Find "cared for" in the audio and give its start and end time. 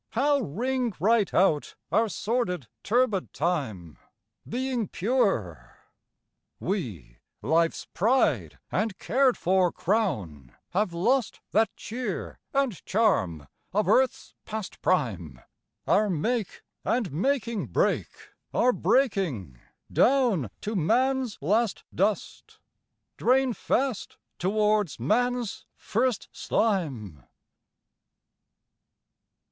8.97-9.71